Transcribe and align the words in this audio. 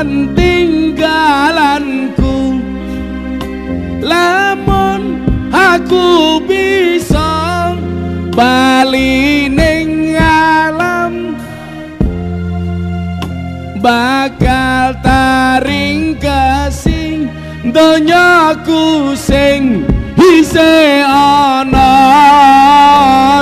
lan 0.00 0.32
tinggalanku. 0.32 1.36
Lamun 4.00 5.20
aku 5.52 6.40
bisa 6.48 7.76
bali 8.32 9.52
ning 9.52 10.16
alam 10.16 11.36
bakal 13.84 14.96
taring 15.04 16.16
kasing 16.16 17.28
donyaku 17.68 19.12
sing 19.12 19.84
hise 20.16 21.04
ana 21.04 21.92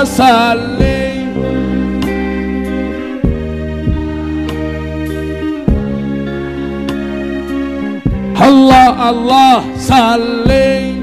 saling 0.03 0.98
Allah 8.95 9.61
saling 9.77 10.99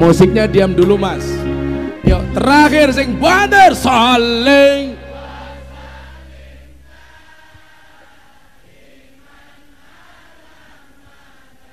musiknya 0.00 0.44
diam 0.44 0.72
dulu 0.76 0.96
mas 1.00 1.39
terakhir 2.34 2.88
sing 2.94 3.18
bandar 3.18 3.74
saling. 3.74 4.98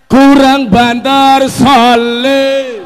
Kurang 0.07 0.71
bandar 0.71 1.45
saling. 1.51 2.85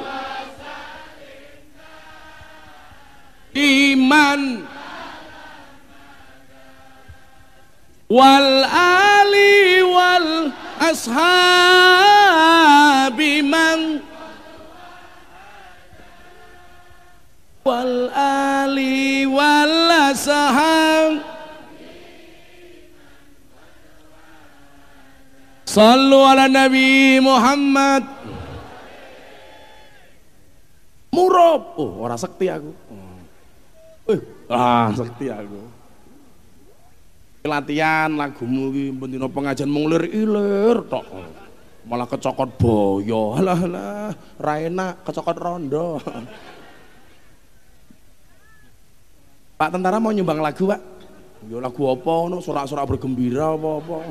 Iman. 3.56 4.67
Wal 8.12 8.67
ali 8.67 9.80
wal 9.88 10.52
ashabi 10.84 12.20
wal 17.72 18.11
ali 18.11 19.23
wal 19.23 20.11
ashab 20.11 21.23
Sallu 25.72 26.19
ala 26.27 26.52
Nabi 26.52 27.23
Muhammad. 27.23 28.03
Murab. 31.16 31.80
Oh 31.80 32.03
orang 32.03 32.19
sekti 32.19 32.52
aku. 32.52 32.75
Eh, 34.11 34.19
ah 34.52 34.92
sekti 34.92 35.31
aku. 35.31 35.64
Latihan 37.47 38.11
lagumu 38.19 38.75
iki 38.75 38.92
bendina 38.92 39.31
pengajian 39.31 39.72
mung 39.72 39.88
lir 39.88 40.11
ilir 40.11 40.83
tok. 40.92 41.08
Malah 41.88 42.03
kecokot 42.03 42.59
boyo. 42.59 43.39
Alah 43.39 43.64
alah 43.64 44.11
ra 44.44 44.59
enak 44.59 45.08
kecokot 45.08 45.39
rondo 45.39 46.03
Pak 49.62 49.78
tentara 49.78 50.02
mau 50.02 50.09
nyumbang 50.09 50.42
lagu 50.42 50.66
pak. 50.66 50.81
Yo 51.45 51.62
lagu 51.62 51.86
apa 51.86 52.14
no 52.34 52.42
sorak-sorak 52.42 52.98
bergembira 52.98 53.54
apa-apa 53.54 54.09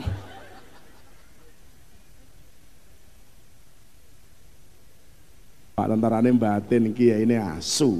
Pak 5.74 5.86
tentara 5.90 6.22
ini 6.22 6.30
batin 6.38 6.94
iki 6.94 7.10
ya 7.10 7.18
ini 7.18 7.34
asu 7.34 7.90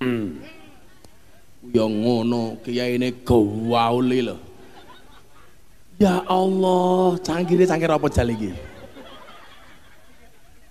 Hmm. 0.00 0.40
yang 1.76 1.92
ngono 1.92 2.56
kiai 2.64 2.96
ini 2.96 3.20
gawauli 3.20 4.24
loh 4.24 4.40
ya 6.00 6.24
Allah 6.24 7.20
canggirnya 7.20 7.68
canggir 7.68 7.92
apa 7.92 8.08
jali 8.08 8.48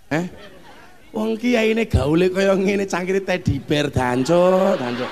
eh 0.09 0.25
wong 1.09 1.37
kiai 1.41 1.73
ini 1.73 1.83
gaule 1.89 2.29
kaya 2.29 2.53
ngene 2.53 2.85
cangkire 2.85 3.21
teddy 3.25 3.57
bear 3.57 3.89
danco 3.89 4.77
danco 4.77 5.07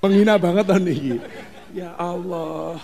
menghina 0.00 0.34
banget 0.40 0.66
kan 0.66 0.84
iki 0.88 1.14
ya 1.76 1.94
Allah 1.94 2.80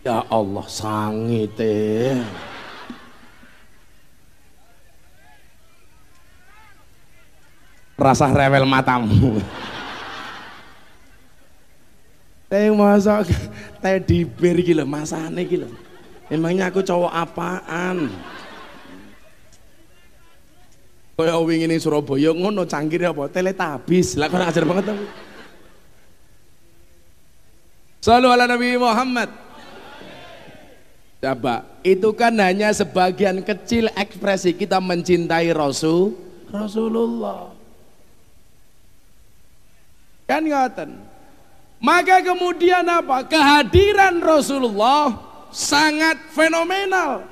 Ya 0.00 0.24
Allah 0.32 0.64
sangite. 0.64 2.16
Rasa 8.00 8.32
rewel 8.32 8.64
matamu. 8.64 9.44
Yang 12.50 12.74
masak 12.74 13.30
teddy 13.82 14.26
bear 14.26 14.58
iki 14.58 14.74
lho, 14.74 14.82
masane 14.82 15.46
iki. 15.46 15.62
Emangnya 16.26 16.66
aku 16.66 16.82
cowok 16.82 17.10
apaan? 17.14 18.10
Kaya 21.14 21.36
wingi 21.36 21.68
ning 21.68 21.76
Surabaya 21.76 22.32
ngono 22.32 22.64
cangkir 22.64 23.04
apa? 23.04 23.28
Teletabis. 23.28 24.16
Lah 24.16 24.26
kok 24.32 24.40
ajar 24.40 24.64
banget 24.64 24.88
aku. 24.90 25.06
Sallu 28.00 28.32
ala 28.32 28.48
Nabi 28.48 28.80
Muhammad. 28.80 29.28
Coba, 31.20 31.68
itu 31.84 32.08
kan 32.16 32.32
hanya 32.40 32.72
sebagian 32.72 33.44
kecil 33.44 33.92
ekspresi 33.92 34.56
kita 34.56 34.80
mencintai 34.80 35.52
Rasul 35.52 36.16
Rasulullah. 36.48 37.52
Kan 40.24 40.48
ngoten. 40.48 41.19
Maka 41.80 42.20
kemudian 42.20 42.84
apa? 42.84 43.24
Kehadiran 43.24 44.20
Rasulullah 44.20 45.16
sangat 45.48 46.20
fenomenal. 46.30 47.24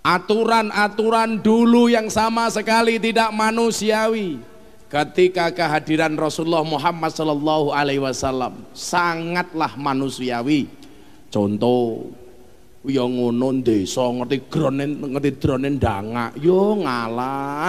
Aturan-aturan 0.00 1.44
dulu 1.44 1.92
yang 1.92 2.08
sama 2.08 2.48
sekali 2.48 2.96
tidak 2.96 3.28
manusiawi 3.36 4.40
ketika 4.88 5.52
kehadiran 5.52 6.16
Rasulullah 6.16 6.64
Muhammad 6.64 7.12
Sallallahu 7.12 7.68
Alaihi 7.68 8.00
Wasallam 8.00 8.64
sangatlah 8.72 9.76
manusiawi. 9.76 10.72
Contoh, 11.28 12.16
ya 12.88 13.04
ngono 13.04 13.60
desa 13.60 14.08
ngerti 14.08 14.48
dronen 14.48 14.90
ngerti 15.04 15.30
dronen 15.36 15.76
dangak 15.76 16.32
yo 16.40 16.80
ngalah 16.80 17.68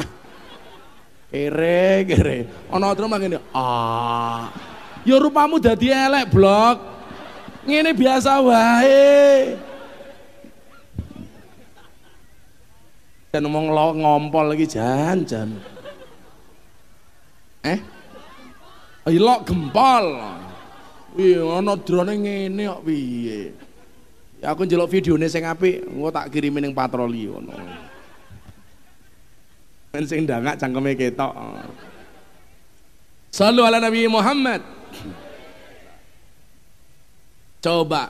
kere 1.27 2.07
kere 2.07 2.37
ana 2.71 2.95
terus 2.95 3.11
ngene 3.11 3.37
ah 3.51 4.47
ya 5.07 5.15
rupamu 5.17 5.57
dadi 5.57 5.89
elek 5.89 6.29
blok 6.33 6.77
ngene 7.65 7.91
biasa 7.93 8.41
wae 8.41 9.57
dan 13.31 13.47
ngomong 13.47 13.71
lo 13.71 13.87
ngompol 13.95 14.45
lagi 14.51 14.67
jan 14.67 15.23
jan 15.23 15.49
eh 17.63 17.79
lo 19.07 19.35
gempol 19.45 20.05
iya 21.15 21.41
ana 21.59 21.73
drone 21.77 22.13
ngene 22.17 22.63
kok 22.67 22.83
piye 22.85 23.71
Ya 24.41 24.57
aku 24.57 24.65
njeluk 24.65 24.89
videone 24.89 25.29
sing 25.29 25.45
apik, 25.45 25.85
engko 25.85 26.09
tak 26.09 26.33
kirimi 26.33 26.57
ning 26.57 26.73
patroli 26.73 27.29
ngono. 27.29 27.53
Men 29.93 30.03
sing 30.09 30.25
ndangak 30.25 30.57
cangkeme 30.57 30.97
ketok. 30.97 31.29
Sallu 33.29 33.61
ala 33.61 33.77
Nabi 33.77 34.09
Muhammad. 34.09 34.80
Coba 37.61 38.09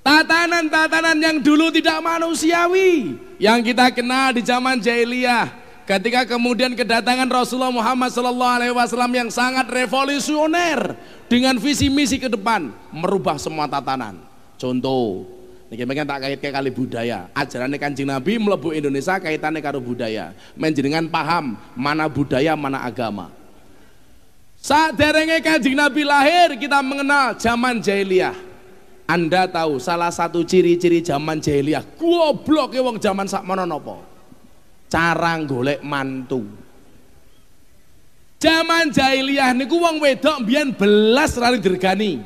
tatanan-tatanan 0.00 1.16
yang 1.20 1.36
dulu 1.40 1.68
tidak 1.72 2.00
manusiawi 2.00 3.16
yang 3.40 3.60
kita 3.60 3.92
kenal 3.92 4.32
di 4.32 4.40
zaman 4.44 4.80
jahiliyah 4.80 5.48
ketika 5.84 6.24
kemudian 6.24 6.72
kedatangan 6.72 7.28
Rasulullah 7.28 7.72
Muhammad 7.72 8.12
Wasallam 8.12 9.12
yang 9.12 9.28
sangat 9.32 9.68
revolusioner 9.68 10.96
dengan 11.28 11.56
visi 11.56 11.92
misi 11.92 12.16
ke 12.16 12.28
depan 12.28 12.72
merubah 12.92 13.36
semua 13.36 13.68
tatanan 13.68 14.30
Contoh, 14.60 15.24
Niki 15.72 15.88
tak 15.88 16.20
kaitke 16.20 16.52
kali 16.52 16.68
budaya. 16.68 17.32
Ajaran 17.32 17.72
Kanjeng 17.80 18.12
Nabi 18.12 18.36
mlebu 18.36 18.76
Indonesia 18.76 19.16
kaitannya 19.16 19.64
karo 19.64 19.80
budaya. 19.80 20.36
Menjenengan 20.52 21.08
paham 21.08 21.56
mana 21.72 22.04
budaya, 22.12 22.52
mana 22.52 22.84
agama. 22.84 23.32
Saat 24.60 25.00
derenge 25.00 25.40
kanjeng 25.40 25.72
Nabi 25.72 26.04
lahir 26.04 26.52
kita 26.60 26.84
mengenal 26.84 27.32
zaman 27.40 27.80
jahiliyah. 27.80 28.36
Anda 29.08 29.48
tahu 29.48 29.80
salah 29.80 30.12
satu 30.12 30.44
ciri-ciri 30.46 31.02
zaman 31.02 31.40
jahiliyah 31.40 31.82
goblok 31.98 32.76
wong 32.78 33.00
zaman 33.00 33.26
sakmono 33.26 33.64
napa? 33.66 33.98
Cara 34.86 35.34
golek 35.42 35.80
mantu. 35.80 36.44
Zaman 38.36 38.92
jahiliyah 38.92 39.56
niku 39.56 39.80
wong 39.80 39.98
wedok 39.98 40.44
mbiyen 40.44 40.76
belas 40.76 41.40
rari 41.40 41.58
dirgani. 41.58 42.20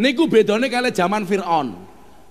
Niku 0.00 0.30
bedone 0.30 0.70
kali 0.70 0.94
zaman 0.94 1.26
Firaun. 1.26 1.74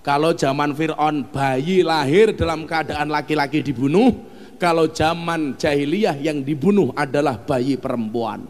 Kalau 0.00 0.32
zaman 0.32 0.72
Firaun 0.72 1.28
bayi 1.28 1.84
lahir 1.84 2.32
dalam 2.32 2.64
keadaan 2.64 3.12
laki-laki 3.12 3.60
dibunuh, 3.60 4.10
kalau 4.56 4.88
zaman 4.88 5.54
jahiliyah 5.54 6.16
yang 6.18 6.40
dibunuh 6.40 6.90
adalah 6.96 7.36
bayi 7.36 7.76
perempuan. 7.78 8.42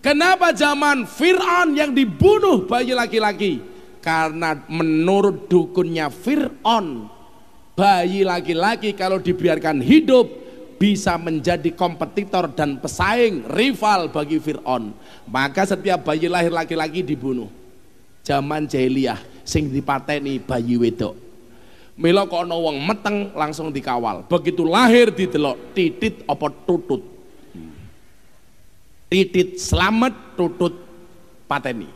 Kenapa 0.00 0.56
zaman 0.56 1.04
Fir'aun 1.04 1.76
yang 1.76 1.92
dibunuh 1.92 2.64
bayi 2.64 2.96
laki-laki? 2.96 3.60
Karena 4.00 4.56
menurut 4.64 5.44
dukunnya 5.44 6.08
Fir'aun, 6.08 7.04
bayi 7.76 8.24
laki-laki 8.24 8.96
kalau 8.96 9.20
dibiarkan 9.20 9.84
hidup 9.84 10.24
bisa 10.80 11.20
menjadi 11.20 11.76
kompetitor 11.76 12.48
dan 12.56 12.80
pesaing 12.80 13.44
rival 13.52 14.08
bagi 14.08 14.40
Fir'aun. 14.40 14.96
Maka 15.28 15.68
setiap 15.68 16.00
bayi 16.00 16.32
lahir 16.32 16.48
laki-laki 16.48 17.04
dibunuh. 17.04 17.52
Zaman 18.24 18.64
jahiliyah 18.64 19.20
sing 19.44 19.68
dipateni 19.68 20.40
bayi 20.40 20.80
wedok. 20.80 21.12
Mila 22.00 22.24
kok 22.24 22.48
wong 22.48 22.80
meteng 22.80 23.36
langsung 23.36 23.68
dikawal. 23.68 24.24
Begitu 24.24 24.64
lahir 24.64 25.12
didelok 25.12 25.76
titit 25.76 26.24
apa 26.24 26.48
tutut 26.64 27.09
titit 29.10 29.58
selamat 29.58 30.38
tutut 30.38 30.78
pateni. 31.50 31.90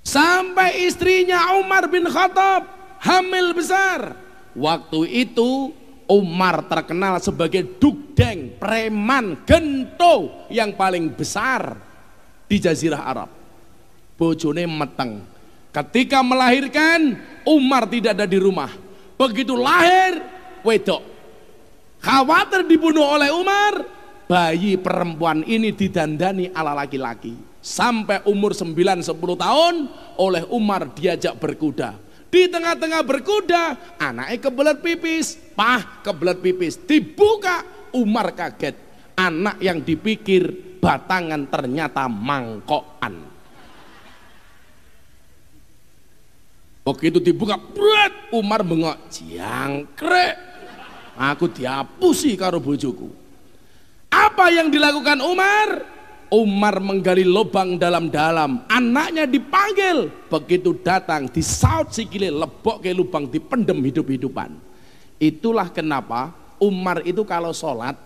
Sampai 0.00 0.88
istrinya 0.88 1.60
Umar 1.60 1.86
bin 1.92 2.08
Khattab 2.08 2.64
hamil 3.04 3.52
besar. 3.52 4.16
Waktu 4.56 5.28
itu 5.28 5.76
Umar 6.08 6.64
terkenal 6.68 7.20
sebagai 7.20 7.76
dugdeng 7.80 8.56
preman 8.56 9.44
gento 9.44 10.48
yang 10.48 10.72
paling 10.76 11.12
besar 11.12 11.76
di 12.48 12.56
jazirah 12.60 13.02
Arab. 13.04 13.30
Bojone 14.16 14.64
meteng. 14.68 15.24
Ketika 15.74 16.22
melahirkan 16.22 17.18
Umar 17.44 17.88
tidak 17.90 18.14
ada 18.14 18.26
di 18.28 18.38
rumah. 18.38 18.70
Begitu 19.18 19.56
lahir 19.56 20.22
wedok. 20.62 21.02
Khawatir 22.04 22.68
dibunuh 22.68 23.16
oleh 23.16 23.32
Umar 23.32 24.03
bayi 24.24 24.76
perempuan 24.80 25.44
ini 25.44 25.72
didandani 25.72 26.50
ala 26.52 26.72
laki-laki. 26.72 27.36
Sampai 27.64 28.20
umur 28.28 28.52
9-10 28.52 29.08
tahun 29.16 29.74
oleh 30.20 30.44
Umar 30.52 30.92
diajak 30.92 31.40
berkuda. 31.40 31.96
Di 32.28 32.50
tengah-tengah 32.50 33.00
berkuda 33.06 33.96
anaknya 33.96 34.36
kebelet 34.36 34.78
pipis. 34.84 35.38
Pah 35.56 36.04
kebelet 36.04 36.44
pipis. 36.44 36.76
Dibuka 36.76 37.64
Umar 37.96 38.36
kaget. 38.36 38.76
Anak 39.14 39.62
yang 39.62 39.80
dipikir 39.80 40.50
batangan 40.82 41.46
ternyata 41.48 42.10
mangkokan. 42.10 43.32
Begitu 46.84 47.16
dibuka 47.16 47.56
berat 47.56 48.28
Umar 48.34 48.60
bengok 48.60 49.08
jangkrik 49.08 50.36
aku 51.16 51.48
diapusi 51.48 52.34
karo 52.34 52.58
bojoku 52.58 53.23
apa 54.44 54.52
yang 54.52 54.68
dilakukan 54.68 55.24
Umar? 55.24 55.68
Umar 56.28 56.76
menggali 56.76 57.24
lubang 57.24 57.80
dalam-dalam, 57.80 58.68
anaknya 58.68 59.24
dipanggil. 59.24 60.12
Begitu 60.28 60.76
datang, 60.84 61.32
disaut 61.32 61.88
sikile, 61.96 62.28
lebok 62.28 62.84
ke 62.84 62.92
lubang, 62.92 63.24
dipendem 63.24 63.80
hidup-hidupan. 63.80 64.52
Itulah 65.16 65.72
kenapa 65.72 66.36
Umar 66.60 67.00
itu 67.08 67.24
kalau 67.24 67.56
sholat, 67.56 67.96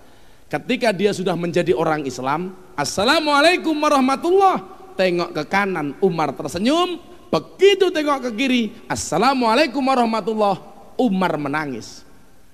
ketika 0.46 0.94
dia 0.94 1.11
sudah 1.11 1.35
menjadi 1.35 1.75
orang 1.75 2.06
Islam, 2.06 2.55
Assalamualaikum 2.79 3.75
warahmatullah, 3.75 4.62
tengok 4.94 5.35
ke 5.35 5.43
kanan, 5.50 5.99
Umar 5.99 6.38
tersenyum, 6.38 7.02
begitu 7.35 7.90
tengok 7.90 8.31
ke 8.31 8.38
kiri, 8.38 8.62
Assalamualaikum 8.87 9.82
warahmatullah, 9.82 10.55
Umar 10.94 11.35
menangis. 11.35 12.06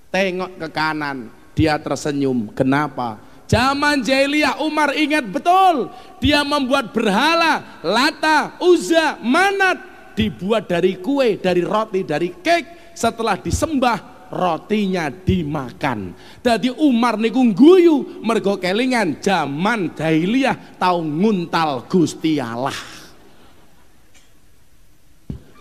Tengok 0.09 0.57
ke 0.57 0.67
kanan, 0.73 1.29
dia 1.53 1.77
tersenyum. 1.77 2.49
Kenapa? 2.49 3.34
Zaman 3.45 4.01
jahiliyah 4.01 4.57
Umar 4.65 4.97
ingat 4.97 5.29
betul 5.29 5.93
dia 6.17 6.41
membuat 6.41 6.89
berhala 6.89 7.81
Lata, 7.85 8.57
Uzza, 8.57 9.21
Manat 9.21 9.77
dibuat 10.17 10.65
dari 10.65 10.97
kue, 10.97 11.37
dari 11.37 11.61
roti, 11.61 12.01
dari 12.01 12.33
cake 12.41 12.97
setelah 12.97 13.37
disembah 13.37 14.29
rotinya 14.33 15.13
dimakan. 15.13 16.17
Jadi 16.41 16.73
Umar 16.73 17.21
niku 17.21 17.45
guyu 17.53 18.25
mergo 18.25 18.57
kelingan 18.57 19.21
zaman 19.21 19.93
jahiliyah 19.93 20.81
tau 20.81 21.05
nguntal 21.05 21.85
Gusti 21.85 22.41
Allah. 22.41 22.73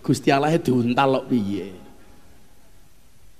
Gusti 0.00 0.32
Allah 0.32 0.56
diuntal 0.56 1.20
kok 1.20 1.28
piye? 1.28 1.76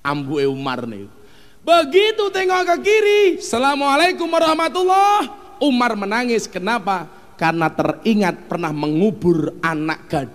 Ambuke 0.05 0.45
Umar 0.45 0.85
niku 0.85 1.24
Begitu 1.65 2.29
tengok 2.29 2.63
ke 2.69 2.77
kiri, 2.85 3.23
Assalamualaikum 3.41 4.29
warahmatullah. 4.29 5.33
Umar 5.65 5.97
menangis, 5.97 6.45
kenapa? 6.45 7.09
Karena 7.41 7.73
teringat 7.73 8.53
pernah 8.53 8.69
mengubur 8.69 9.49
anak 9.65 10.05